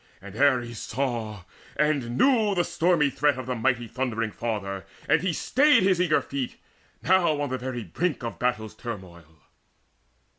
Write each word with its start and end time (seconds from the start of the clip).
And 0.19 0.35
Ares 0.35 0.79
saw, 0.79 1.43
and 1.75 2.17
knew 2.17 2.55
the 2.55 2.63
stormy 2.63 3.11
threat 3.11 3.37
Of 3.37 3.45
the 3.45 3.53
mighty 3.53 3.87
thundering 3.87 4.31
Father, 4.31 4.83
and 5.07 5.21
he 5.21 5.31
stayed 5.31 5.83
His 5.83 6.01
eager 6.01 6.23
feet, 6.23 6.55
now 7.03 7.39
on 7.39 7.49
the 7.49 7.59
very 7.59 7.83
brink 7.83 8.23
Of 8.23 8.39
battle's 8.39 8.73
turmoil. 8.73 9.43